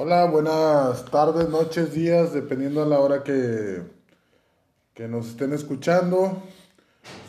[0.00, 3.82] Hola, buenas tardes, noches, días, dependiendo a la hora que,
[4.94, 6.40] que nos estén escuchando.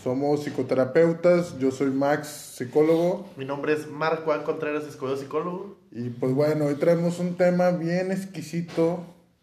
[0.03, 3.27] Somos psicoterapeutas, yo soy Max, psicólogo.
[3.37, 4.43] Mi nombre es Marco A.
[4.43, 5.77] Contreras, psicólogo.
[5.91, 8.99] Y pues bueno, hoy traemos un tema bien exquisito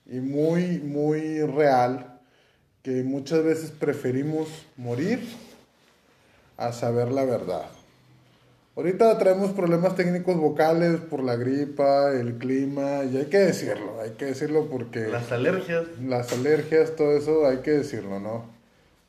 [0.08, 2.20] y muy, muy real,
[2.84, 4.46] que muchas veces preferimos
[4.76, 5.18] morir
[6.56, 7.75] a saber la verdad.
[8.76, 14.10] Ahorita traemos problemas técnicos vocales por la gripa, el clima, y hay que decirlo, hay
[14.10, 15.06] que decirlo porque...
[15.08, 15.86] Las alergias.
[16.04, 18.44] Las alergias, todo eso hay que decirlo, ¿no?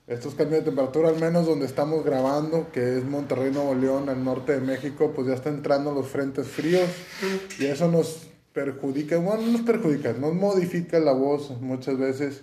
[0.07, 4.23] Estos cambios de temperatura, al menos donde estamos grabando, que es Monterrey, Nuevo León, al
[4.23, 6.87] norte de México, pues ya están entrando los frentes fríos
[7.59, 12.41] y eso nos perjudica, bueno, no nos perjudica, nos modifica la voz muchas veces.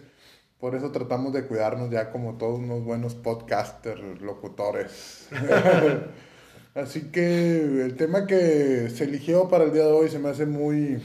[0.61, 5.29] Por eso tratamos de cuidarnos ya como todos unos buenos podcasters, locutores.
[6.75, 10.45] Así que el tema que se eligió para el día de hoy se me hace
[10.45, 11.01] muy,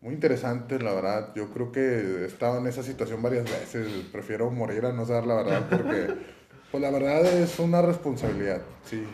[0.00, 1.32] muy interesante, la verdad.
[1.36, 3.86] Yo creo que he estado en esa situación varias veces.
[4.10, 6.14] Prefiero morir a no saber la verdad porque,
[6.72, 9.04] pues la verdad es una responsabilidad, sí.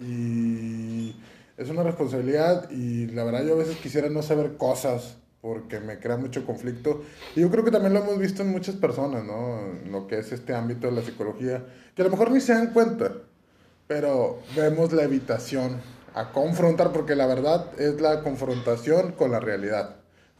[0.00, 1.14] Y
[1.58, 5.98] es una responsabilidad y la verdad yo a veces quisiera no saber cosas porque me
[5.98, 7.04] crea mucho conflicto.
[7.36, 9.60] Y yo creo que también lo hemos visto en muchas personas, ¿no?
[9.84, 11.62] En lo que es este ámbito de la psicología,
[11.94, 13.12] que a lo mejor ni se dan cuenta
[13.86, 15.80] pero vemos la evitación
[16.14, 19.96] a confrontar, porque la verdad es la confrontación con la realidad,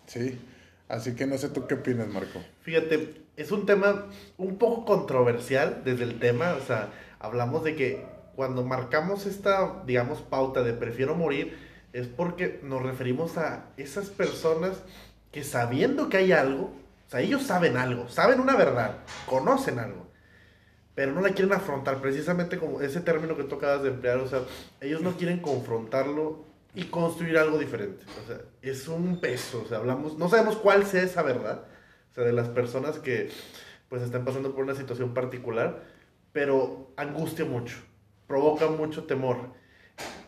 [0.06, 0.40] ¿sí?
[0.88, 2.40] Así que no sé tú qué opinas, Marco.
[2.62, 4.06] Fíjate, es un tema
[4.38, 8.06] un poco controversial desde el tema, o sea, hablamos de que
[8.36, 11.56] cuando marcamos esta, digamos, pauta de prefiero morir,
[11.92, 14.82] es porque nos referimos a esas personas
[15.32, 16.72] que sabiendo que hay algo,
[17.06, 20.06] o sea, ellos saben algo, saben una verdad, conocen algo,
[20.94, 24.28] pero no la quieren afrontar, precisamente como ese término que tú acabas de emplear, o
[24.28, 24.42] sea,
[24.80, 29.78] ellos no quieren confrontarlo y construir algo diferente, o sea, es un peso, o sea,
[29.78, 31.64] hablamos, no sabemos cuál sea esa verdad,
[32.10, 33.30] o sea, de las personas que
[33.88, 35.82] pues están pasando por una situación particular,
[36.32, 37.76] pero angustia mucho,
[38.26, 39.52] provoca mucho temor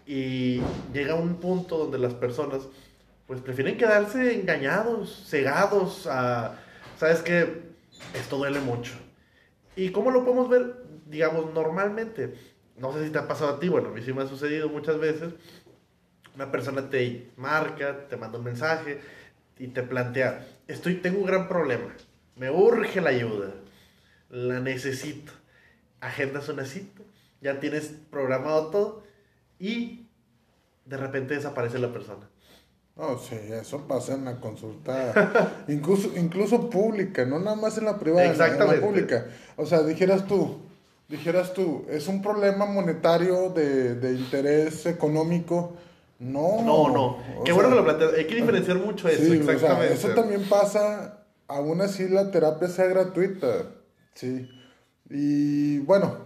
[0.04, 0.60] y
[0.92, 2.62] llega un punto donde las personas
[3.26, 6.60] pues prefieren quedarse engañados, cegados a,
[6.96, 7.66] sabes que
[8.14, 9.05] esto duele mucho
[9.76, 10.74] ¿Y cómo lo podemos ver?
[11.06, 12.34] Digamos, normalmente,
[12.78, 14.70] no sé si te ha pasado a ti, bueno, a mí sí me ha sucedido
[14.70, 15.34] muchas veces,
[16.34, 19.00] una persona te marca, te manda un mensaje
[19.58, 21.94] y te plantea, estoy, tengo un gran problema,
[22.36, 23.52] me urge la ayuda,
[24.30, 25.32] la necesito,
[26.00, 27.02] agendas una cita,
[27.40, 29.04] ya tienes programado todo
[29.58, 30.06] y
[30.86, 32.28] de repente desaparece la persona.
[32.96, 37.98] No, sí, eso pasa en la consulta, incluso, incluso pública, no nada más en la
[37.98, 39.26] privada, en la pública.
[39.56, 40.56] O sea, dijeras tú,
[41.06, 45.74] dijeras tú, es un problema monetario de, de interés económico.
[46.18, 46.62] No.
[46.62, 47.44] No, no.
[47.44, 48.14] Qué bueno que lo planteas.
[48.14, 49.92] Hay que diferenciar mucho eso, exactamente.
[49.92, 53.72] eso también pasa, aún así la terapia sea gratuita.
[54.14, 54.48] Sí.
[55.10, 56.16] Y bueno,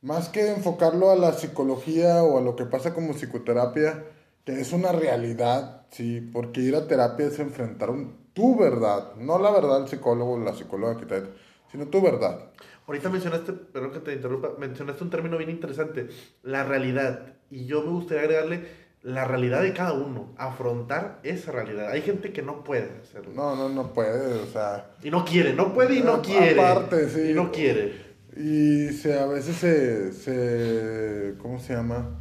[0.00, 4.04] más que enfocarlo a la psicología o a lo que pasa como psicoterapia,
[4.44, 7.90] que es una realidad, sí, porque ir a terapia es enfrentar
[8.34, 11.22] tu verdad, no la verdad del psicólogo o la psicóloga que te
[11.70, 12.50] sino tu verdad.
[12.86, 16.08] Ahorita mencionaste, perdón que te interrumpa, mencionaste un término bien interesante,
[16.42, 21.90] la realidad, y yo me gustaría agregarle la realidad de cada uno, afrontar esa realidad.
[21.90, 23.32] Hay gente que no puede hacerlo.
[23.34, 24.90] No, no, no puede, o sea...
[25.02, 26.60] Y no quiere, no puede y no quiere.
[26.60, 27.30] Aparte, sí.
[27.30, 27.92] Y no quiere.
[28.36, 32.18] Y se, a veces se, se, ¿cómo se llama?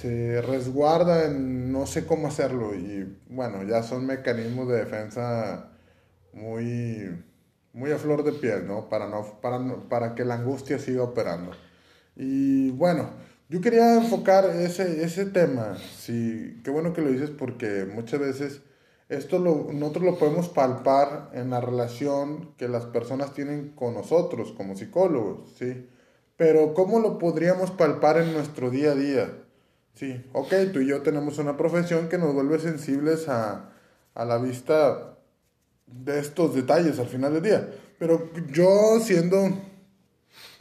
[0.00, 5.70] Se resguarda en no sé cómo hacerlo y bueno, ya son mecanismos de defensa
[6.32, 7.24] muy,
[7.72, 8.88] muy a flor de piel, ¿no?
[8.88, 11.52] Para, no, para, para que la angustia siga operando.
[12.16, 13.10] Y bueno,
[13.48, 18.62] yo quería enfocar ese, ese tema, sí, qué bueno que lo dices porque muchas veces
[19.08, 24.52] esto lo, nosotros lo podemos palpar en la relación que las personas tienen con nosotros
[24.56, 25.88] como psicólogos, ¿sí?
[26.36, 29.43] Pero ¿cómo lo podríamos palpar en nuestro día a día?
[29.94, 33.70] Sí, ok, tú y yo tenemos una profesión que nos vuelve sensibles a,
[34.14, 35.16] a la vista
[35.86, 37.68] de estos detalles al final del día.
[37.98, 39.50] Pero yo siendo,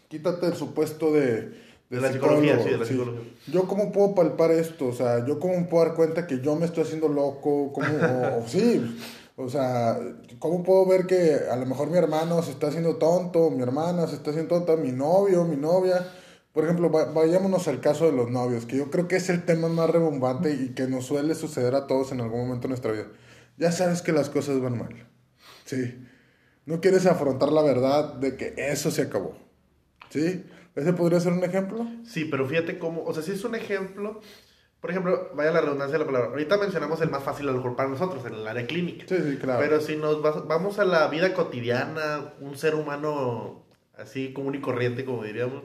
[0.07, 1.51] quítate el supuesto de,
[1.89, 3.21] de, la psicología, sí, de la psicología.
[3.47, 6.68] Yo cómo puedo palpar esto, o sea, yo cómo puedo dar cuenta que yo me
[6.68, 7.88] estoy haciendo loco, cómo,
[8.38, 8.97] o, sí,
[9.35, 10.00] o sea,
[10.38, 14.06] cómo puedo ver que a lo mejor mi hermano se está haciendo tonto, mi hermana
[14.06, 16.06] se está haciendo tonta, mi novio, mi novia
[16.53, 19.67] por ejemplo, vayámonos al caso de los novios, que yo creo que es el tema
[19.69, 23.07] más rebumbante y que nos suele suceder a todos en algún momento de nuestra vida.
[23.57, 25.07] Ya sabes que las cosas van mal.
[25.65, 26.00] Sí.
[26.65, 29.35] No quieres afrontar la verdad de que eso se acabó.
[30.09, 30.45] ¿Sí?
[30.75, 31.85] ¿Ese podría ser un ejemplo?
[32.05, 34.21] Sí, pero fíjate cómo, o sea, sí es un ejemplo,
[34.79, 36.29] por ejemplo, vaya la redundancia de la palabra.
[36.29, 39.06] Ahorita mencionamos el más fácil a lo mejor para nosotros, en el área clínica.
[39.07, 39.59] Sí, sí, claro.
[39.59, 43.65] Pero si nos vas- vamos a la vida cotidiana, un ser humano
[43.97, 45.63] así común y corriente, como diríamos,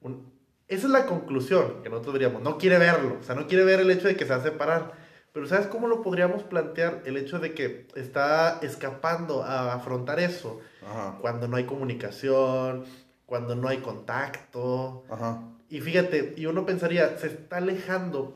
[0.00, 0.32] un-
[0.68, 2.42] esa es la conclusión que nosotros diríamos.
[2.42, 4.42] No quiere verlo, o sea, no quiere ver el hecho de que se va a
[4.42, 4.92] separar.
[5.32, 7.02] Pero ¿sabes cómo lo podríamos plantear?
[7.06, 12.84] El hecho de que está escapando a afrontar eso Ajá, cuando no hay comunicación,
[13.26, 15.04] cuando no hay contacto.
[15.10, 15.42] ajá.
[15.70, 18.34] Y fíjate, y uno pensaría, se está alejando.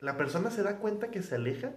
[0.00, 1.72] ¿La persona se da cuenta que se aleja?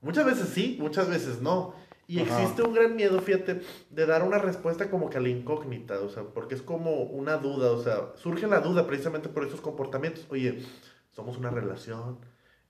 [0.00, 1.74] Muchas veces sí, muchas veces no.
[2.08, 2.40] Y Ajá.
[2.40, 6.08] existe un gran miedo, fíjate, de dar una respuesta como que a la incógnita, o
[6.08, 10.24] sea, porque es como una duda, o sea, surge la duda precisamente por esos comportamientos.
[10.30, 10.62] Oye,
[11.10, 12.18] somos una relación,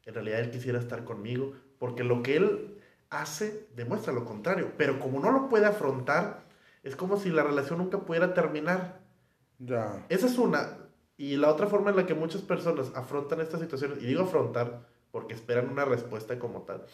[0.06, 2.78] en realidad él quisiera estar conmigo, porque lo que él
[3.10, 6.44] hace demuestra lo contrario, pero como no lo puede afrontar,
[6.82, 9.00] es como si la relación nunca pudiera terminar.
[9.58, 10.06] Ya.
[10.08, 10.78] Esa es una.
[11.18, 14.86] Y la otra forma en la que muchas personas afrontan estas situaciones, y digo afrontar
[15.10, 16.84] porque esperan una respuesta como tal,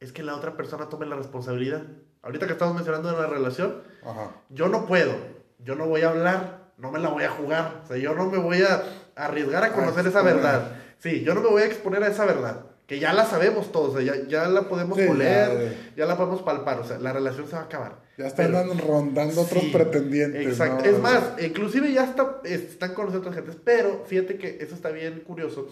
[0.00, 1.82] es que la otra persona tome la responsabilidad.
[2.22, 4.30] Ahorita que estamos mencionando una relación, Ajá.
[4.50, 5.12] yo no puedo,
[5.58, 8.26] yo no voy a hablar, no me la voy a jugar, o sea, yo no
[8.30, 8.82] me voy a
[9.16, 10.76] arriesgar a conocer esa verdad.
[10.98, 13.94] Sí, yo no me voy a exponer a esa verdad, que ya la sabemos todos,
[13.94, 15.94] o sea, ya, ya la podemos Sí, ya, oler, ya.
[15.96, 18.00] ya, la podemos palpar, o sea, la relación se va a acabar.
[18.16, 20.44] Ya están Pero- rondando otros Sí, pretendientes.
[20.46, 20.84] Exacto.
[20.84, 20.90] ¿no?
[20.90, 25.20] Es más, inclusive ya está, están conociendo otras gentes, pero fíjate que eso está bien
[25.20, 25.68] curioso,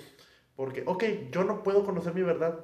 [0.55, 2.55] porque, ok, yo no puedo conocer mi verdad,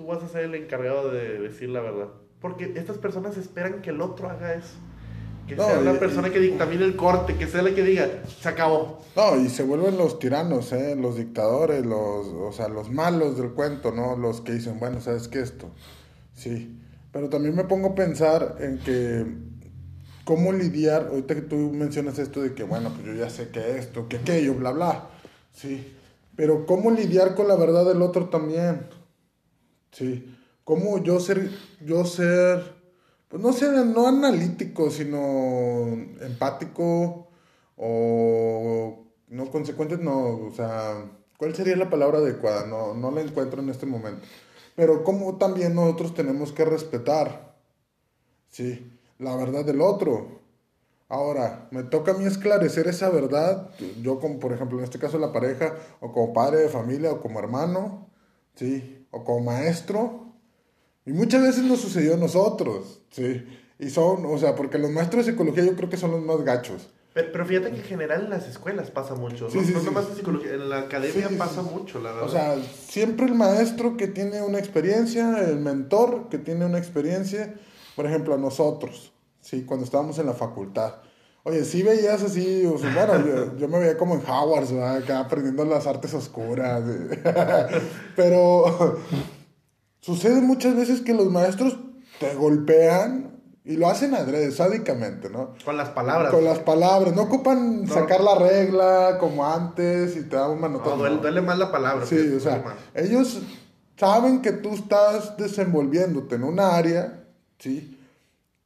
[0.00, 2.08] tú vas a ser el encargado de decir la verdad,
[2.40, 4.74] porque estas personas esperan que el otro haga eso,
[5.46, 8.08] que No, sea la persona y- que dictamine el corte, que sea la que diga,
[8.40, 9.00] se acabó.
[9.14, 10.96] No, y se vuelven los tiranos, ¿eh?
[10.96, 14.16] Los dictadores, los, o sea, los malos del cuento, ¿no?
[14.16, 15.68] Los que dicen, bueno, ¿sabes qué esto?
[16.34, 16.78] Sí.
[17.12, 19.26] Pero también me pongo a pensar en que
[20.24, 23.76] cómo lidiar, ahorita que tú mencionas esto de que, bueno, pues yo ya sé que
[23.78, 25.08] esto, que aquello, bla, bla.
[25.52, 25.92] Sí.
[26.36, 28.86] Pero cómo lidiar con la verdad del otro también.
[29.92, 30.36] Sí.
[30.64, 31.50] Cómo yo ser,
[31.84, 32.74] yo ser,
[33.28, 35.88] pues no ser, no analítico, sino
[36.20, 37.28] empático
[37.76, 41.04] o no consecuente, no, o sea,
[41.36, 42.66] ¿cuál sería la palabra adecuada?
[42.66, 44.22] No, no la encuentro en este momento.
[44.76, 47.56] Pero como también nosotros tenemos que respetar,
[48.48, 50.40] sí, la verdad del otro.
[51.08, 53.70] Ahora, me toca a mí esclarecer esa verdad,
[54.00, 57.20] yo como por ejemplo en este caso la pareja, o como padre de familia, o
[57.20, 58.08] como hermano,
[58.54, 60.26] sí, o como maestro,
[61.04, 63.44] y muchas veces nos sucedió a nosotros, sí,
[63.78, 66.42] y son, o sea, porque los maestros de psicología yo creo que son los más
[66.44, 66.88] gachos.
[67.12, 69.50] Pero, pero fíjate que en general en las escuelas pasa mucho, ¿no?
[69.50, 69.86] Sí, sí, no sí.
[69.86, 71.68] nomás en psicología, en la academia Sí, sí, pasa sí.
[71.74, 72.28] mucho, la verdad.
[72.28, 77.54] O sea, siempre el maestro que tiene una experiencia, el mentor que tiene una experiencia,
[77.96, 79.64] por ejemplo, a nosotros, ¿sí?
[79.64, 80.96] Cuando estábamos en la facultad.
[81.42, 84.96] Oye, sí veías así, o sea, bueno, yo, yo me veía como en Howard, ¿verdad?
[84.96, 86.82] Acá aprendiendo las artes oscuras.
[88.16, 88.98] Pero
[90.00, 91.78] sucede muchas veces que los maestros
[92.18, 95.54] te golpean y lo hacen adrede, sádicamente, ¿no?
[95.64, 96.30] con las palabras.
[96.32, 97.94] Con las palabras, no ocupan No.
[97.94, 100.98] sacar la regla como antes y te dan un No, manotón.
[100.98, 101.22] duele, no.
[101.22, 102.04] duele más la palabra.
[102.06, 102.74] Sí, o sea, duele más.
[102.94, 103.40] ellos
[103.96, 107.24] saben que tú estás desenvolviéndote en un área,
[107.58, 107.98] ¿sí?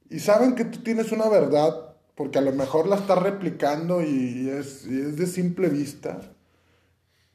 [0.09, 1.75] Y saben que tú tienes una verdad,
[2.15, 6.21] porque a lo mejor la estás replicando y, es, y es de simple vista,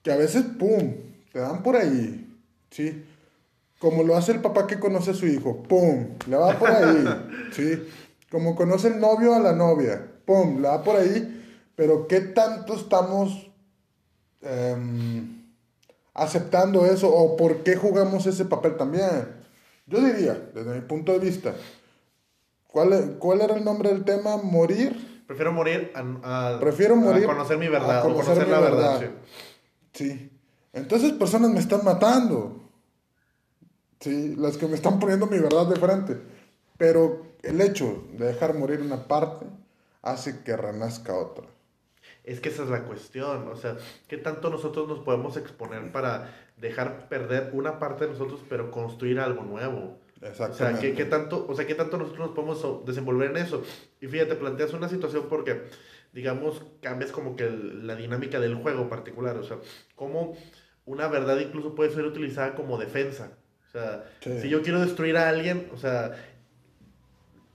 [0.04, 0.96] que a veces, ¡pum!,
[1.32, 2.28] te dan por ahí,
[2.72, 3.04] ¿sí?
[3.80, 7.06] Como lo hace el papá que conoce a su hijo, ¡pum!, le va por ahí,
[7.52, 7.88] ¿sí?
[8.32, 11.44] Como conoce el novio a la novia, ¡pum!, le va por ahí,
[11.76, 13.52] pero ¿qué tanto estamos...
[14.42, 15.40] em,
[16.20, 19.28] aceptando eso o por qué jugamos ese papel también.
[19.88, 21.56] Yo diría, desde mi punto de vista,
[22.72, 24.38] ¿cuál, cuál era el nombre del tema?
[24.38, 25.24] Morir.
[25.28, 29.00] Prefiero morir a, a- Prefiero morir a conocer mi verdad a o conocer la verdad.
[29.00, 29.16] verdad.
[29.94, 30.08] sí.
[30.10, 30.32] Sí.
[30.74, 32.64] Entonces personas me están matando.
[34.00, 36.18] Sí, las que me están poniendo mi verdad de frente.
[36.78, 39.46] Pero el hecho de dejar morir una parte
[40.02, 41.46] hace que renazca otra.
[42.24, 46.34] Es que esa es la cuestión, o sea, ¿qué tanto nosotros nos podemos exponer para
[46.58, 49.98] dejar perder una parte de nosotros, pero construir algo nuevo?
[50.22, 50.78] O sea.
[50.80, 53.64] ¿qué, qué tanto, o sea, ¿qué tanto nosotros nos podemos desenvolver en eso?
[54.02, 55.64] Y fíjate, planteas una situación porque,
[56.14, 59.58] digamos, cambias como que el- la dinámica del juego particular, o sea,
[59.96, 60.36] cómo
[60.86, 63.38] una verdad incluso puede ser utilizada como defensa.
[63.68, 64.40] O sea, Sí.
[64.42, 66.14] si yo quiero destruir a alguien, o sea,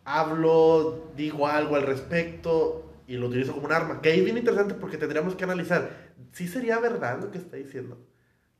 [0.05, 4.01] hablo, digo algo al respecto y lo utilizo como un arma.
[4.01, 5.91] Que es bien interesante porque tendríamos que analizar,
[6.33, 7.99] ¿sí sería verdad lo que está diciendo?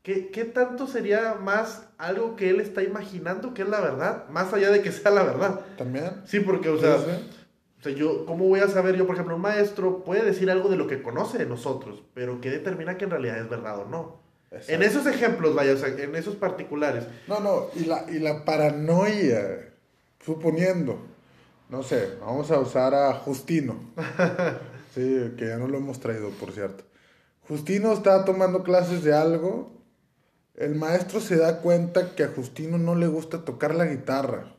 [0.05, 4.29] ¿Qué, ¿Qué tanto sería más algo que él está imaginando que es la verdad?
[4.29, 5.61] Más allá de que sea la verdad.
[5.79, 6.21] También.
[6.25, 9.41] Sí, porque, o sea, o sea, yo, ¿cómo voy a saber yo, por ejemplo, un
[9.41, 13.09] maestro puede decir algo de lo que conoce de nosotros, pero que determina que en
[13.09, 14.21] realidad es verdad o no?
[14.67, 17.05] En esos ejemplos, vaya, o sea, en esos particulares.
[17.27, 19.73] No, no, y la, y la paranoia,
[20.23, 20.99] suponiendo,
[21.69, 23.79] no sé, vamos a usar a Justino.
[24.93, 26.83] sí, que ya no lo hemos traído, por cierto.
[27.47, 29.73] Justino está tomando clases de algo.
[30.57, 34.55] El maestro se da cuenta que a Justino no le gusta tocar la guitarra.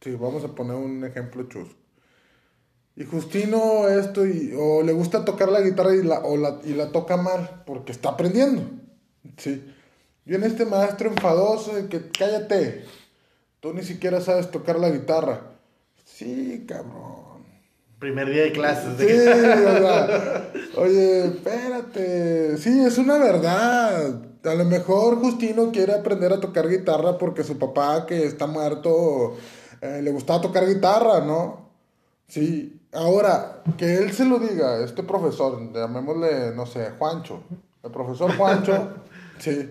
[0.00, 1.76] Sí, vamos a poner un ejemplo chusco.
[2.96, 6.72] Y Justino esto, y, o le gusta tocar la guitarra y la, o la, y
[6.72, 8.62] la toca mal, porque está aprendiendo.
[9.36, 9.72] Sí.
[10.24, 12.84] Viene este maestro enfadoso de que cállate,
[13.60, 15.52] tú ni siquiera sabes tocar la guitarra.
[16.04, 17.46] Sí, cabrón.
[17.98, 18.96] Primer día de clases.
[18.98, 20.48] Sí, verdad.
[20.76, 22.56] Oye, espérate.
[22.56, 24.27] Sí, es una verdad.
[24.44, 29.36] A lo mejor Justino quiere aprender a tocar guitarra porque su papá, que está muerto,
[29.80, 31.68] eh, le gustaba tocar guitarra, ¿no?
[32.26, 37.42] Sí, Ahora, que él se lo diga, este profesor, llamémosle, no sé, Juancho,
[37.82, 38.94] el profesor Juancho,
[39.38, 39.70] sí,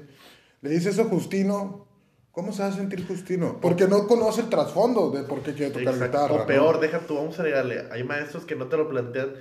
[0.61, 1.87] le dice eso a Justino,
[2.31, 3.57] ¿cómo se va a sentir Justino?
[3.59, 6.43] Porque no conoce el trasfondo de por qué quiere tocar guitarra.
[6.43, 9.33] O peor, deja tú, vamos a agregarle, hay maestros que no te lo plantean,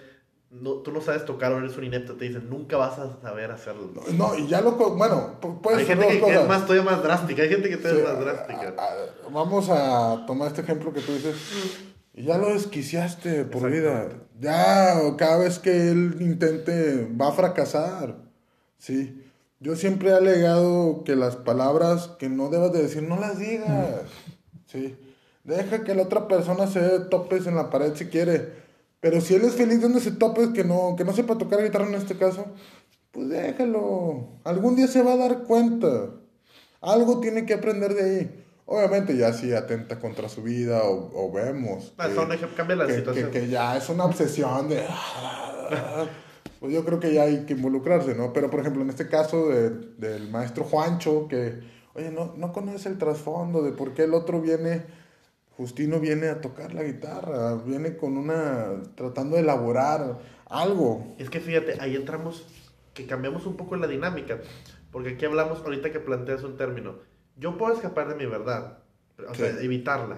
[0.61, 3.51] no, tú no sabes tocar o eres un inepto, te dicen, nunca vas a saber
[3.51, 3.91] hacerlo.
[4.17, 5.79] No, y ya lo, bueno, pues...
[5.79, 8.75] Hay gente que, es más, todavía más drástica, hay gente que todavía es más drástica.
[9.31, 11.37] vamos a tomar este ejemplo que tú dices
[12.17, 14.09] y ya lo desquiciaste por vida.
[14.41, 18.17] Ya, cada vez que él intente, va a fracasar.
[18.79, 19.23] Sí.
[19.61, 24.01] Yo siempre he alegado que las palabras que no debas de decir, no las digas.
[24.65, 24.97] Sí.
[25.45, 28.66] Deja que la otra persona se dé topes en la pared si quiere.
[29.01, 31.95] Pero si él es feliz dándose topes que no, que no sepa tocar guitarra en
[31.95, 32.47] este caso,
[33.13, 34.41] pues déjalo.
[34.45, 36.11] Algún día se va a dar cuenta.
[36.81, 38.45] Algo tiene que aprender de ahí.
[38.67, 43.31] Obviamente ya sí atenta contra su vida o, vemos ah, que, cambia la situación.
[43.31, 44.85] Que, ya es una obsesión de...
[46.59, 48.33] pues yo creo que ya hay que involucrarse, ¿no?
[48.33, 51.61] Pero por ejemplo en este caso del maestro Juancho, que,
[51.95, 54.85] oye, no, no conoce el trasfondo de por qué el otro viene,
[55.57, 61.15] Justino viene a tocar la guitarra, viene con una, tratando de elaborar algo.
[61.19, 62.47] Es que fíjate, ahí entramos,
[62.95, 64.41] que cambiamos un poco la dinámica,
[64.93, 66.97] porque aquí hablamos ahorita que planteas un término
[67.37, 68.79] yo puedo escapar de mi verdad,
[69.29, 70.17] o sea, evitarla.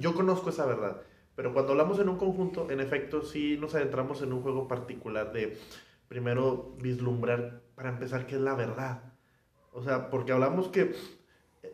[0.00, 1.00] Yo conozco esa verdad.
[1.36, 5.32] Pero cuando hablamos en un conjunto, en efecto, sí nos adentramos en un juego particular
[5.32, 5.58] de
[6.08, 9.02] primero vislumbrar, para empezar, qué es la verdad.
[9.72, 10.94] O sea, porque hablamos que,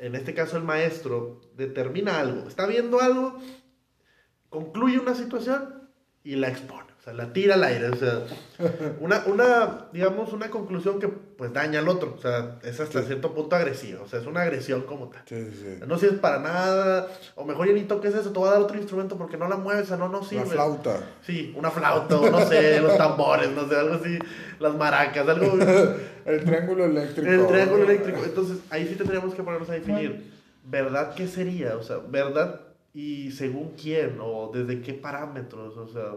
[0.02, 3.38] en este caso, el maestro determina algo, está viendo algo,
[4.48, 5.88] concluye una situación
[6.24, 6.91] y la expone.
[7.02, 7.88] O sea, la tira al aire.
[7.88, 8.20] O sea,
[9.00, 12.14] una, una, digamos, una conclusión que pues daña al otro.
[12.16, 14.02] O sea, es hasta cierto punto agresiva.
[14.02, 15.20] O sea, es una agresión como tal.
[15.26, 15.80] Sí, sí.
[15.84, 17.08] no sirves para nada.
[17.34, 19.56] O mejor ya ni toques eso, te voy a dar otro instrumento porque no la
[19.56, 20.44] mueves, o sea, no, no sirve.
[20.44, 21.00] Una flauta.
[21.26, 24.16] Sí, una flauta, o no sé, los tambores, no sé, algo así.
[24.60, 25.58] Las maracas, algo.
[26.24, 27.28] El triángulo eléctrico.
[27.28, 28.20] El triángulo eléctrico.
[28.24, 30.30] Entonces, ahí sí tendríamos que ponernos a definir.
[30.64, 31.74] ¿Verdad qué sería?
[31.76, 32.60] O sea, ¿verdad
[32.94, 36.12] y según quién o desde qué parámetros, o sea,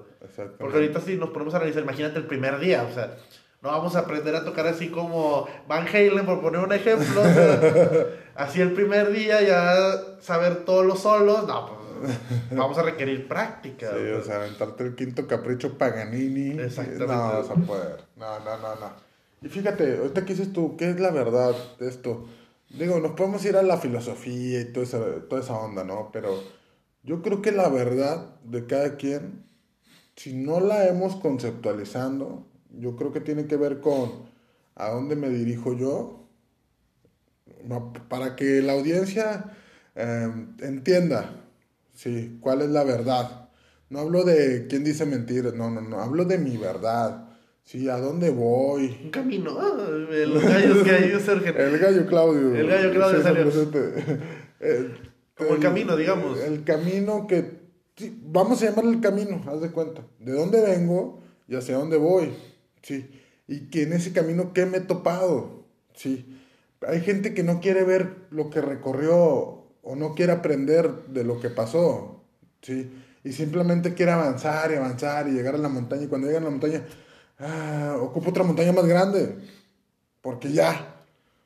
[0.57, 3.15] porque ahorita si nos ponemos a analizar, imagínate el primer día, o sea,
[3.61, 7.21] no vamos a aprender a tocar así como Van Halen, por poner un ejemplo,
[8.35, 12.17] así el primer día ya saber todos los solos, no, pues
[12.51, 13.91] vamos a requerir práctica.
[13.91, 16.59] Sí, o sea, aventarte el quinto capricho Paganini.
[16.59, 17.07] Exactamente.
[17.07, 19.05] No vas a poder, no, no, no, no.
[19.41, 22.27] Y fíjate, ahorita que dices tú, ¿qué es la verdad de esto?
[22.69, 26.09] Digo, nos podemos ir a la filosofía y toda esa, toda esa onda, ¿no?
[26.11, 26.43] Pero
[27.05, 29.43] yo creo que la verdad de cada quien,
[30.15, 34.25] si no la hemos conceptualizando, yo creo que tiene que ver con
[34.75, 36.27] a dónde me dirijo yo,
[38.09, 39.55] para que la audiencia
[39.95, 41.45] em, entienda,
[41.93, 43.49] sí, cuál es la verdad.
[43.89, 47.29] No hablo de quién dice mentiras, no, no, no, hablo de mi verdad.
[47.63, 48.99] Sí, ¿a dónde voy?
[49.05, 49.57] Un camino.
[49.59, 52.55] Ah, los gallos que hay, El gallo Claudio.
[52.55, 53.45] El gallo Claudio salió.
[55.37, 56.39] Como el, camino, digamos.
[56.39, 57.59] El camino que.
[58.23, 60.03] vamos a llamarle el camino, haz de cuenta.
[60.19, 62.33] De dónde vengo y hacia dónde voy.
[62.81, 63.09] Sí.
[63.47, 65.65] Y que en ese camino, ¿qué me he topado?
[65.93, 66.39] Sí.
[66.87, 71.39] Hay gente que no quiere ver lo que recorrió o no quiere aprender de lo
[71.39, 72.23] que pasó.
[72.61, 72.91] Sí.
[73.23, 76.03] Y simplemente quiere avanzar y avanzar y llegar a la montaña.
[76.03, 76.83] Y cuando llega a la montaña,
[77.39, 79.35] ah, ocupa otra montaña más grande.
[80.21, 80.94] Porque ya,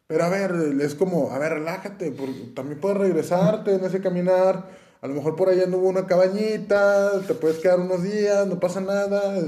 [0.10, 4.68] pero a ver, es como, a ver, relájate, porque también puedes regresarte en ese caminar.
[5.02, 8.60] A lo mejor por allá no hubo una cabañita, te puedes quedar unos días, no
[8.60, 9.40] pasa nada.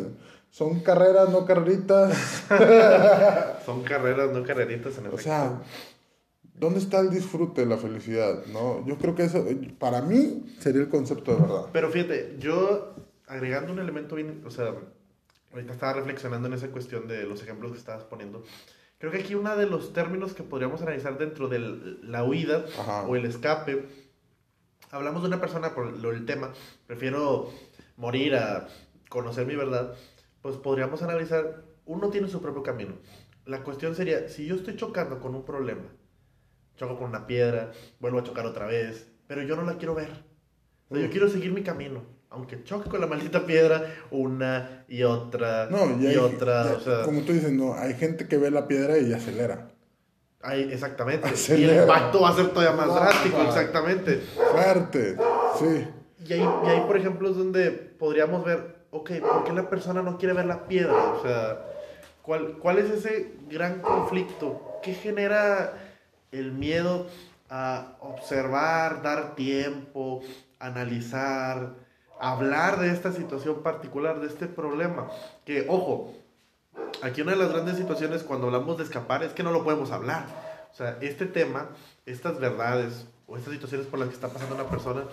[0.52, 2.16] Son carreras, no carreritas.
[3.66, 5.16] Son carreras, no carreritas en efecto.
[5.16, 5.64] O sea,
[6.54, 8.46] ¿dónde está el disfrute, la felicidad?
[8.54, 8.86] ¿No?
[8.86, 9.44] Yo creo que eso,
[9.80, 11.66] para mí, sería el concepto de verdad.
[11.74, 12.94] Pero fíjate, yo
[13.26, 14.76] agregando un elemento bien, o sea,
[15.54, 18.44] ahorita estaba reflexionando en esa cuestión de los ejemplos que estabas poniendo
[19.02, 21.58] Creo que aquí uno de los términos que podríamos analizar dentro de
[22.04, 22.66] la huida
[23.08, 23.88] o el escape,
[24.92, 26.54] hablamos de una persona por lo, el tema,
[26.86, 27.50] prefiero
[27.98, 28.68] morir a
[29.10, 29.96] conocer mi verdad,
[30.44, 32.94] pues podríamos analizar, uno tiene su propio camino.
[33.46, 35.90] La cuestión sería, si yo estoy chocando con un problema,
[36.76, 40.12] choco con una piedra, vuelvo a chocar otra vez, pero yo no la quiero ver.
[40.92, 41.10] yo mm.
[41.10, 45.70] quiero seguir mi camino aunque choque con la maldita piedra una y otra
[46.00, 46.78] y, otra.
[47.04, 49.70] como tú dices, no, hay gente que ve la piedra y acelera.
[50.42, 51.30] Hay, exactamente.
[51.50, 54.22] Y el impacto va a ser todavía más drástico, exactamente.
[54.52, 55.18] Fuerte,
[55.60, 55.88] sí.
[56.26, 60.02] Y ahí, y ahí, por ejemplo, es donde podríamos ver, ok, ¿por qué la persona
[60.02, 61.14] no quiere ver la piedra?
[61.14, 61.66] O sea,
[62.22, 64.80] ¿cuál, cuál es ese gran conflicto?
[64.82, 65.74] ¿Qué genera
[66.32, 67.08] el miedo
[67.50, 70.22] a observar, dar tiempo,
[70.60, 71.91] analizar?
[72.22, 75.10] Hablar de esta situación particular, de este problema.
[75.44, 76.14] Que, ojo,
[77.02, 79.92] aquí una de las grandes situaciones cuando hablamos de escapar es que no lo podemos
[79.92, 80.26] hablar.
[80.72, 81.70] O sea, este tema,
[82.06, 85.04] estas verdades o estas situaciones por las que está pasando una persona,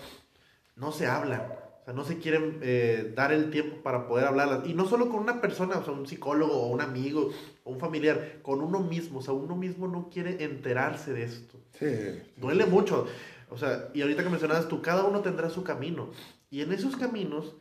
[0.75, 1.41] no se hablan.
[1.81, 4.67] O sea, no se quieren eh, dar el tiempo para poder hablarlas.
[4.67, 7.31] Y no solo con una persona, o sea, un psicólogo o un amigo
[7.63, 9.19] o un familiar, con uno mismo.
[9.19, 11.57] O sea, uno mismo no quiere enterarse de esto.
[11.79, 12.21] Sí.
[12.37, 13.07] Duele mucho.
[13.49, 16.11] O sea, y ahorita que mencionabas tú, cada uno tendrá su camino.
[16.49, 17.55] Y en esos caminos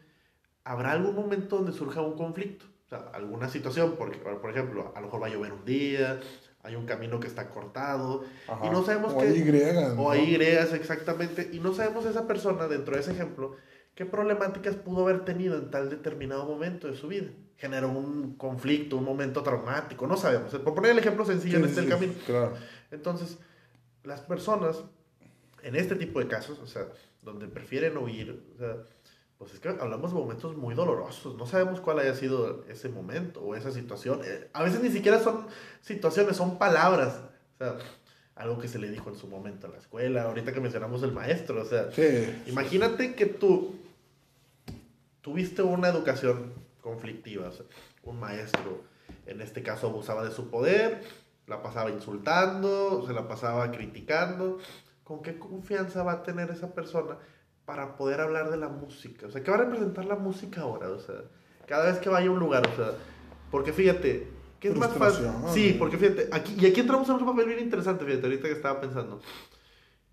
[0.65, 2.67] habrá algún momento donde surja un conflicto.
[2.87, 6.21] O sea, alguna situación, porque, por ejemplo, a lo mejor va a llover un día,
[6.63, 8.25] hay un camino que está cortado,
[8.65, 12.67] y no sabemos o Hay Y, O hay Y, exactamente, y no sabemos esa persona,
[12.67, 13.57] dentro de ese ejemplo,
[13.95, 17.29] qué problemáticas pudo haber tenido en tal determinado momento de su vida.
[17.57, 20.53] Generó un conflicto, un momento traumático, no sabemos.
[20.55, 22.13] Por poner el ejemplo sencillo en este camino.
[22.25, 22.55] Claro.
[22.91, 23.39] Entonces,
[24.05, 24.85] las personas,
[25.63, 26.87] en este tipo de casos, o sea,
[27.23, 28.77] donde prefieren huir, o sea,
[29.39, 33.41] pues es que hablamos de momentos muy dolorosos, no sabemos cuál haya sido ese momento
[33.41, 34.21] o esa situación.
[34.25, 35.47] Eh, a veces ni siquiera son
[35.81, 37.21] situaciones, son palabras.
[37.55, 37.79] O sea,
[38.35, 41.13] algo que se le dijo en su momento en la escuela, ahorita que mencionamos el
[41.13, 41.89] maestro, o sea,
[42.47, 43.77] imagínate que tú
[45.21, 47.67] tuviste una educación conflictiva, o sea,
[48.05, 48.83] un maestro,
[49.27, 51.03] en este caso abusaba de su poder,
[51.49, 54.59] la pasaba insultando, se la pasaba criticando,
[55.09, 57.17] ¿con qué confianza va a tener esa persona
[57.65, 59.27] para poder hablar de la música?
[59.27, 60.91] O sea, ¿qué va a representar la música ahora?
[60.91, 61.23] O sea,
[61.67, 62.93] cada vez que vaya a un lugar, o sea,
[63.51, 64.29] porque fíjate,
[64.61, 65.29] ¿qué es más fácil?
[65.55, 68.55] Sí, porque fíjate, aquí, y aquí entramos en un papel bien interesante, fíjate, ahorita que
[68.55, 69.23] estaba pensando.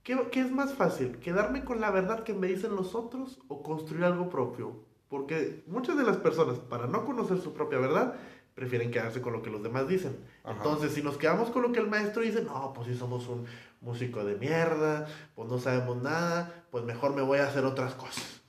[0.01, 1.17] ¿Qué, ¿Qué es más fácil?
[1.17, 4.85] ¿Quedarme con la verdad que me dicen los otros o construir algo propio?
[5.09, 8.15] Porque muchas de las personas, para no conocer su propia verdad,
[8.55, 10.15] prefieren quedarse con lo que los demás dicen.
[10.45, 13.45] Entonces, si nos quedamos con lo que el maestro dice, no, pues si somos un
[13.81, 18.41] músico de mierda, pues no sabemos nada, pues mejor me voy a hacer otras cosas.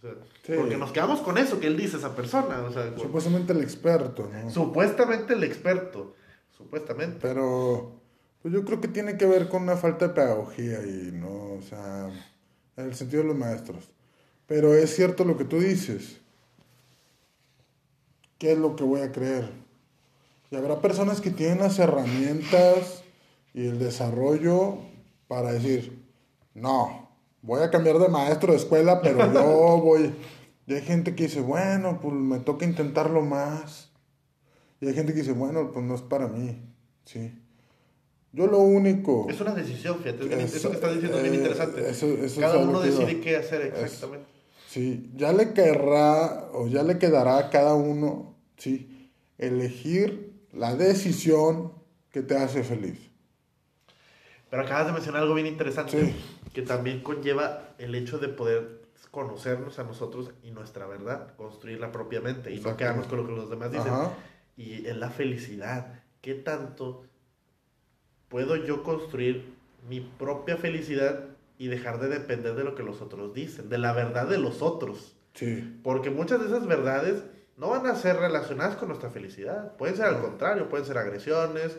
[0.47, 2.69] Porque nos quedamos con eso que él dice esa persona.
[2.97, 4.49] supuestamente el experto, ¿no?
[4.49, 6.15] Supuestamente el experto,
[6.57, 7.19] supuestamente.
[7.21, 8.01] Pero,
[8.41, 11.55] pues yo creo que tiene que ver con una falta de pedagogía y, ¿no?
[11.55, 12.09] O sea,
[12.77, 13.91] en el sentido de los maestros.
[14.47, 16.21] Pero es cierto lo que tú dices.
[18.39, 19.66] ¿Qué es lo que voy a creer?
[20.51, 23.03] Y habrá personas que tienen las herramientas
[23.53, 24.79] y el desarrollo
[25.29, 26.05] para decir,
[26.55, 27.11] no,
[27.43, 30.15] voy a cambiar de maestro de escuela, pero yo voy...
[30.69, 33.93] Y hay gente que dice, bueno, pues me toca intentarlo más.
[34.81, 36.61] Y hay gente que dice, bueno, pues no es para mí.
[37.05, 37.33] Sí.
[38.33, 39.27] Yo lo único...
[39.31, 40.43] Es una decisión, fíjate.
[40.43, 41.83] eso que estás diciendo es bien interesante.
[42.41, 44.27] Cada uno decide qué hacer exactamente.
[44.69, 50.26] sí, ya le querrá o ya le quedará a cada uno, sí, elegir
[50.57, 51.73] la decisión
[52.11, 52.99] que te hace feliz.
[54.51, 56.15] Pero acabas de mencionar algo bien interesante,
[56.53, 62.53] que también conlleva el hecho de poder conocernos a nosotros y nuestra verdad, construirla propiamente
[62.53, 63.93] y no quedarnos con lo que los demás dicen.
[64.57, 67.05] Y en la felicidad, ¿qué tanto
[68.29, 69.55] puedo yo construir
[69.89, 71.25] mi propia felicidad
[71.59, 74.63] y dejar de depender de lo que los otros dicen, de la verdad de los
[74.63, 75.17] otros?
[75.35, 75.81] Sí.
[75.83, 77.25] Porque muchas de esas verdades
[77.57, 79.77] no van a ser relacionadas con nuestra felicidad.
[79.77, 81.77] Pueden ser al contrario, pueden ser agresiones,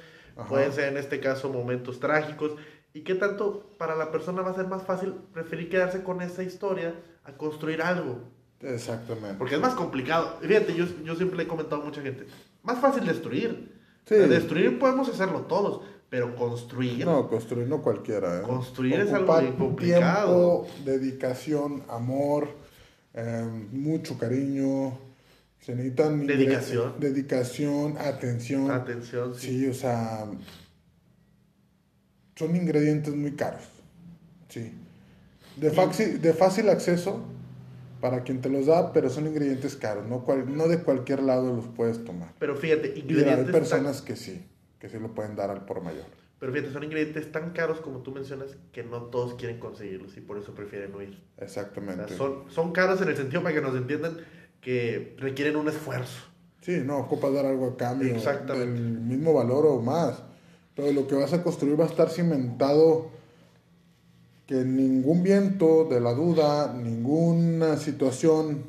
[0.49, 2.53] pueden ser en este caso momentos trágicos.
[2.93, 6.41] ¿Y qué tanto para la persona va a ser más fácil preferir quedarse con esa
[6.41, 8.21] historia a construir algo?
[8.61, 9.35] Exactamente.
[9.37, 10.37] Porque es más complicado.
[10.41, 12.25] Fíjate, yo, yo siempre le he comentado a mucha gente,
[12.63, 13.77] más fácil destruir.
[14.05, 14.15] Sí.
[14.15, 17.05] Destruir podemos hacerlo todos, pero construir...
[17.05, 18.39] No, construir no cualquiera.
[18.39, 18.41] ¿eh?
[18.41, 20.63] Construir es algo complicado.
[20.63, 22.47] Tiempo, dedicación, amor,
[23.13, 24.97] eh, mucho cariño,
[25.59, 26.93] se necesitan dedicación.
[26.99, 28.71] Dedicación, atención.
[28.71, 29.59] Atención, sí.
[29.59, 30.25] Sí, o sea,
[32.35, 33.63] son ingredientes muy caros.
[34.49, 34.71] Sí.
[35.57, 37.25] De, fácil, de fácil acceso
[37.99, 40.07] para quien te los da, pero son ingredientes caros.
[40.07, 42.33] No, no de cualquier lado los puedes tomar.
[42.39, 43.47] Pero fíjate, ingredientes.
[43.47, 44.45] hay personas que sí.
[44.79, 46.05] que sí lo pueden dar al por mayor.
[46.39, 50.21] Pero fíjate, son ingredientes tan caros como tú mencionas que no todos quieren conseguirlos y
[50.21, 51.19] por eso prefieren huir.
[51.37, 52.03] Exactamente.
[52.03, 54.17] O sea, son, son caros en el sentido para que nos entiendan
[54.67, 56.25] que requieren un esfuerzo.
[56.59, 58.69] Sí, no, ocupas dar algo a cambio Exactamente.
[58.69, 60.21] del mismo valor o más.
[60.75, 63.07] Pero lo que vas a construir va a estar cimentado
[64.45, 68.65] que ningún viento de la duda, ninguna situación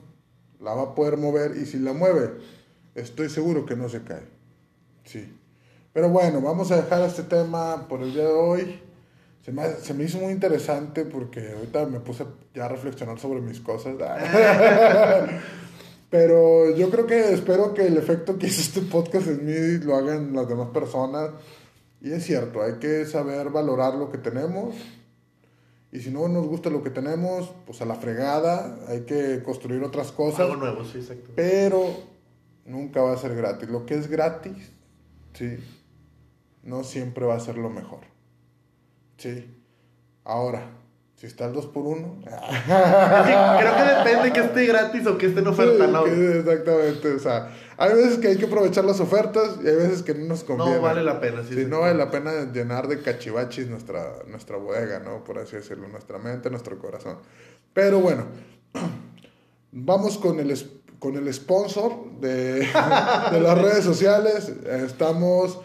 [0.61, 2.30] la va a poder mover y si la mueve,
[2.94, 4.22] estoy seguro que no se cae.
[5.02, 5.37] Sí.
[5.92, 8.80] Pero bueno, vamos a dejar este tema por el día de hoy.
[9.44, 13.40] Se me, se me hizo muy interesante porque ahorita me puse ya a reflexionar sobre
[13.40, 13.96] mis cosas.
[16.11, 19.97] Pero yo creo que espero que el efecto que hizo este podcast en mí lo
[19.97, 21.31] hagan las demás personas.
[22.01, 24.75] Y es cierto, hay que saber valorar lo que tenemos.
[25.90, 29.83] Y si no nos gusta lo que tenemos, pues a la fregada, hay que construir
[29.83, 30.40] otras cosas.
[30.40, 31.31] Algo nuevo, sí, exacto.
[31.35, 31.85] Pero
[32.64, 33.68] nunca va a ser gratis.
[33.68, 34.71] Lo que es gratis,
[35.33, 35.57] sí,
[36.62, 38.01] no siempre va a ser lo mejor.
[39.16, 39.55] Sí.
[40.25, 40.77] Ahora,
[41.18, 45.26] si está el 2 por 1 Sí, creo que depende que esté gratis o que
[45.26, 46.07] esté en oferta, ¿no?
[46.07, 50.14] exactamente, o sea, hay veces que hay que aprovechar las ofertas y hay veces que
[50.14, 50.76] no nos conviene.
[50.76, 51.54] No vale la pena, sí.
[51.54, 55.24] Sí, no vale la pena llenar de cachivachis nuestra, nuestra bodega, ¿no?
[55.24, 57.18] Por así decirlo, nuestra mente, nuestro corazón.
[57.72, 58.26] Pero bueno,
[59.72, 60.54] vamos con el,
[61.00, 62.61] con el sponsor de,
[63.33, 64.52] de las redes sociales.
[64.66, 65.61] Estamos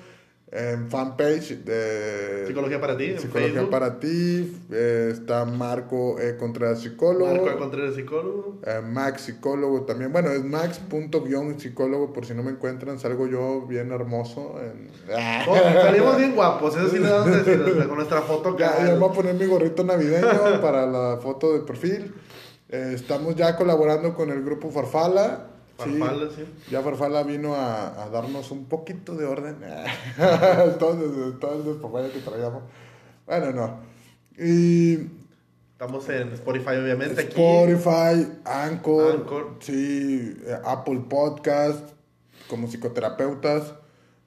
[0.56, 3.72] en fanpage de Psicología para ti, Psicología Facebook.
[3.72, 4.56] para ti.
[4.72, 6.38] eh, está Marco E.
[6.38, 7.26] Contreras Psicólogo.
[7.26, 8.60] Marco de Contreras, psicólogo.
[8.63, 10.12] Eh, Max psicólogo también.
[10.13, 13.00] Bueno, es max.psicólogo por si no me encuentran.
[13.00, 14.56] Salgo yo bien hermoso.
[14.62, 14.89] En...
[15.82, 18.56] Salimos bien guapos, eso sí le damos a decir, o sea, con nuestra foto.
[18.63, 22.13] Ya, ya voy a poner mi gorrito navideño para la foto de perfil.
[22.70, 25.48] Eh, estamos ya colaborando con el grupo Farfala.
[25.84, 26.46] Sí, Farfala, sí.
[26.70, 29.58] ya Farfala vino a, a darnos un poquito de orden.
[30.66, 32.64] Entonces, el despapalle que traíamos.
[33.26, 33.80] Bueno, no.
[34.38, 35.10] Y
[35.74, 37.20] Estamos en Spotify, obviamente.
[37.20, 37.30] Aquí.
[37.32, 39.58] Spotify, Anchor, Anchor.
[39.60, 41.90] sí, eh, Apple Podcast,
[42.48, 43.74] como psicoterapeutas,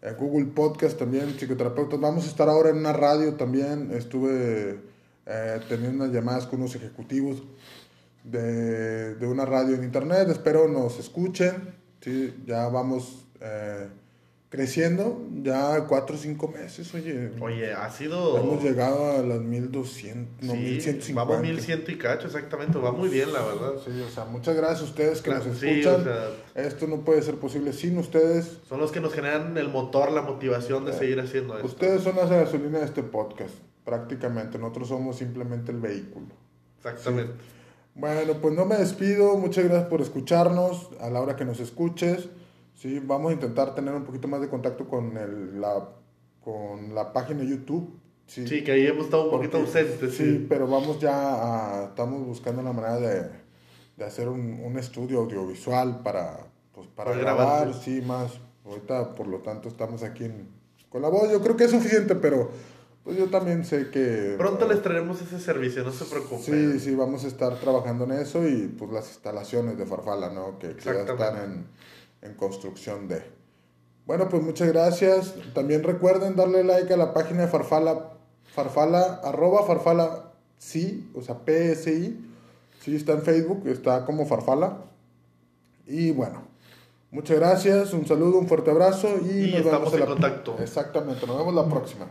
[0.02, 1.98] eh, Google Podcast también, psicoterapeutas.
[1.98, 3.90] Vamos a estar ahora en una radio también.
[3.92, 4.80] Estuve
[5.24, 7.42] eh, teniendo unas llamadas con unos ejecutivos
[8.30, 10.28] de, de una radio en internet.
[10.28, 11.74] Espero nos escuchen.
[12.00, 13.88] Sí, ya vamos eh,
[14.48, 17.32] creciendo, ya cuatro o cinco meses, oye.
[17.40, 18.38] Oye, ha sido.
[18.38, 21.24] Hemos llegado a las 1200, no, sí, 1150.
[21.24, 22.78] vamos 1100 y cacho, exactamente.
[22.78, 23.72] Va muy bien, la verdad.
[23.84, 26.00] Sí, o sea, muchas gracias a ustedes que Claro, nos sí, escuchan.
[26.00, 26.30] o sea-
[26.66, 28.58] Esto no puede ser posible sin ustedes.
[28.68, 31.66] Son los que nos generan el motor, la motivación de seguir haciendo esto.
[31.66, 34.58] Ustedes son la gasolina de este podcast, prácticamente.
[34.58, 36.26] Nosotros somos simplemente el vehículo.
[36.78, 37.32] Exactamente.
[37.96, 39.36] Bueno, pues no me despido.
[39.38, 42.28] Muchas gracias por escucharnos a la hora que nos escuches.
[42.74, 45.88] Sí, vamos a intentar tener un poquito más de contacto con, el, la,
[46.44, 47.98] con la página de YouTube.
[48.26, 50.14] Sí, Sí, que ahí hemos estado un porque- poquito ausentes.
[50.14, 50.46] Sí, Sí.
[50.48, 53.30] pero vamos ya a, estamos buscando la manera de,
[53.96, 56.38] de hacer un, un estudio audiovisual para,
[56.74, 58.32] pues, para grabar, sí, más.
[58.66, 60.48] Ahorita, por lo tanto, estamos aquí en-
[60.90, 61.30] con la voz.
[61.30, 62.50] Yo creo que es suficiente, pero
[63.06, 64.34] pues yo también sé que...
[64.36, 66.72] Pronto les traeremos ese servicio, no se preocupen.
[66.72, 70.58] Sí, sí, vamos a estar trabajando en eso y pues las instalaciones de Farfala, ¿no?
[70.58, 71.66] Que, que ya están en,
[72.22, 73.22] en construcción de...
[74.06, 75.36] Bueno, pues muchas gracias.
[75.54, 78.10] También recuerden darle like a la página de Farfala,
[78.52, 82.28] Farfala, arroba Farfala, sí, o sea, PSI.
[82.80, 84.78] Sí, está en Facebook, está como Farfala.
[85.86, 86.42] Y bueno,
[87.12, 90.56] muchas gracias, un saludo, un fuerte abrazo y, Y nos estamos vemos en contacto.
[90.58, 92.08] Exactamente, nos vemos la próxima.